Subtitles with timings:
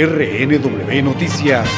[0.00, 1.68] RNW Noticias.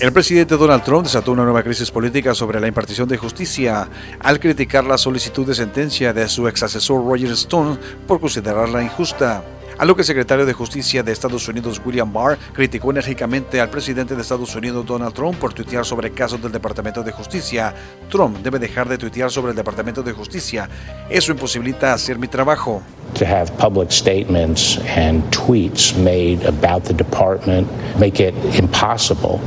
[0.00, 3.88] El presidente Donald Trump desató una nueva crisis política sobre la impartición de justicia
[4.20, 7.76] al criticar la solicitud de sentencia de su ex asesor Roger Stone
[8.06, 9.42] por considerarla injusta
[9.78, 13.70] a lo que el secretario de Justicia de Estados Unidos William Barr criticó enérgicamente al
[13.70, 17.74] presidente de Estados Unidos Donald Trump por tuitear sobre casos del Departamento de Justicia.
[18.10, 20.68] Trump debe dejar de tuitear sobre el Departamento de Justicia.
[21.08, 22.82] Eso imposibilita hacer mi trabajo.
[23.14, 27.66] To have public statements and tweets made about the department
[27.98, 29.40] make it impossible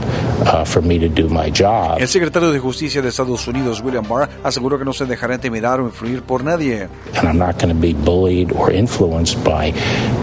[0.46, 2.02] uh, for me to do my job.
[2.02, 5.80] El secretario de Justicia de Estados Unidos William Barr aseguró que no se dejará intimidar
[5.80, 6.90] o influir por nadie.
[7.16, 9.74] And I'm not going to be bullied or influenced by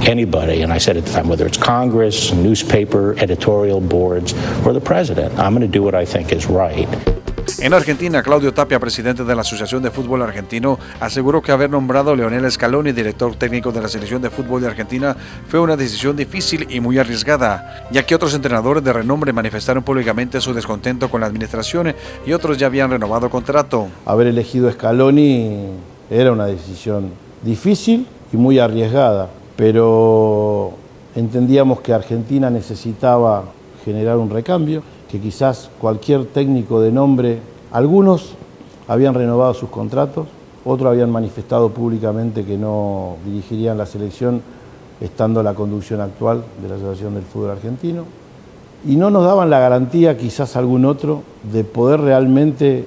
[0.06, 4.34] anybody, and I said at the time, whether it's Congress, newspaper, editorial boards,
[4.66, 6.88] or the president, I'm going to do what I think is right.
[7.60, 12.12] En Argentina, Claudio Tapia, presidente de la Asociación de Fútbol Argentino, aseguró que haber nombrado
[12.12, 15.16] a Leonel Scaloni director técnico de la Selección de Fútbol de Argentina
[15.48, 20.40] fue una decisión difícil y muy arriesgada, ya que otros entrenadores de renombre manifestaron públicamente
[20.40, 23.88] su descontento con la administración y otros ya habían renovado contrato.
[24.06, 25.66] Haber elegido Scaloni
[26.10, 27.10] era una decisión
[27.42, 30.70] difícil y muy arriesgada pero
[31.16, 33.42] entendíamos que Argentina necesitaba
[33.84, 37.38] generar un recambio, que quizás cualquier técnico de nombre,
[37.72, 38.34] algunos
[38.86, 40.26] habían renovado sus contratos,
[40.64, 44.42] otros habían manifestado públicamente que no dirigirían la selección
[45.00, 48.04] estando la conducción actual de la Asociación del Fútbol Argentino,
[48.86, 52.86] y no nos daban la garantía, quizás algún otro, de poder realmente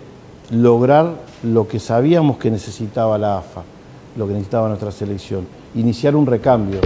[0.52, 3.64] lograr lo que sabíamos que necesitaba la AFA,
[4.16, 6.80] lo que necesitaba nuestra selección iniciar un recambio.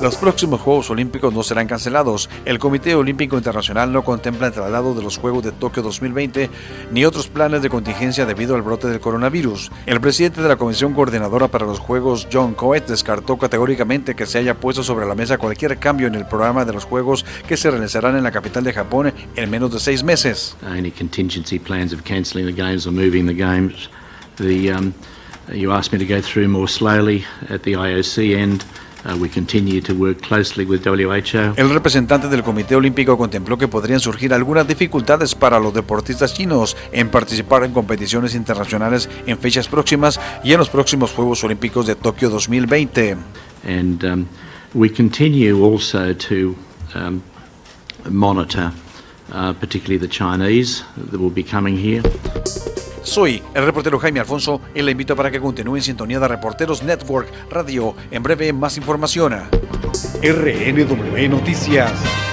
[0.00, 2.30] Los próximos Juegos Olímpicos no serán cancelados.
[2.44, 6.50] El Comité Olímpico Internacional no contempla el traslado de los Juegos de Tokio 2020
[6.92, 9.72] ni otros planes de contingencia debido al brote del coronavirus.
[9.86, 14.38] El presidente de la Comisión Coordinadora para los Juegos, John Coet, descartó categóricamente que se
[14.38, 17.68] haya puesto sobre la mesa cualquier cambio en el programa de los Juegos que se
[17.68, 20.56] realizarán en la capital de Japón en menos de seis meses.
[20.64, 23.90] Any contingency plans of cancelling the games or moving the games.
[24.36, 24.94] The um,
[25.52, 28.64] You asked me to go through more slowly at the IOC end.
[29.04, 31.54] Uh, we continue to work closely with WHO.
[31.56, 36.76] El representante del Comité Olímpico contempló que podrían surgir algunas dificultades para los deportistas chinos
[36.90, 41.94] en participar en competiciones internacionales en fechas próximas y en los próximos Juegos Olímpicos de
[41.94, 43.16] Tokio 2020.
[43.64, 44.28] And um,
[44.74, 46.56] we continue also to
[46.94, 47.22] um,
[48.10, 48.72] monitor,
[49.32, 52.02] uh, particularly the Chinese that will be coming here.
[53.08, 56.82] Soy el reportero Jaime Alfonso y le invito para que continúe en sintonía de Reporteros
[56.82, 57.94] Network Radio.
[58.10, 59.34] En breve, más información.
[60.22, 62.27] RNW Noticias.